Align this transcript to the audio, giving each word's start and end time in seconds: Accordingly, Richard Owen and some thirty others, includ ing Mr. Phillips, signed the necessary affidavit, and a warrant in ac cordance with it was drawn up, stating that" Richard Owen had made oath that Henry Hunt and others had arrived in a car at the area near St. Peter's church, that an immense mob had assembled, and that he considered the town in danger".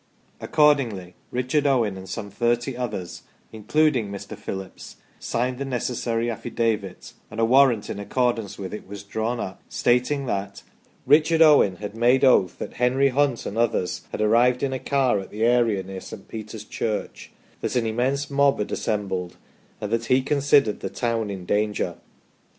Accordingly, 0.39 1.13
Richard 1.29 1.67
Owen 1.67 1.95
and 1.95 2.09
some 2.09 2.31
thirty 2.31 2.75
others, 2.75 3.21
includ 3.53 3.95
ing 3.95 4.09
Mr. 4.09 4.35
Phillips, 4.35 4.95
signed 5.19 5.59
the 5.59 5.63
necessary 5.63 6.27
affidavit, 6.27 7.13
and 7.29 7.39
a 7.39 7.45
warrant 7.45 7.87
in 7.87 7.99
ac 7.99 8.09
cordance 8.09 8.57
with 8.57 8.73
it 8.73 8.87
was 8.87 9.03
drawn 9.03 9.39
up, 9.39 9.61
stating 9.69 10.25
that" 10.25 10.63
Richard 11.05 11.43
Owen 11.43 11.75
had 11.75 11.93
made 11.95 12.23
oath 12.25 12.57
that 12.57 12.73
Henry 12.81 13.09
Hunt 13.09 13.45
and 13.45 13.59
others 13.59 14.01
had 14.11 14.21
arrived 14.21 14.63
in 14.63 14.73
a 14.73 14.79
car 14.79 15.19
at 15.19 15.29
the 15.29 15.43
area 15.43 15.83
near 15.83 16.01
St. 16.01 16.27
Peter's 16.27 16.63
church, 16.63 17.29
that 17.59 17.75
an 17.75 17.85
immense 17.85 18.27
mob 18.31 18.57
had 18.57 18.71
assembled, 18.71 19.37
and 19.79 19.91
that 19.91 20.05
he 20.05 20.23
considered 20.23 20.79
the 20.79 20.89
town 20.89 21.29
in 21.29 21.45
danger". 21.45 21.97